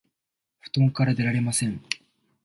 [0.63, 1.79] 布団から出られません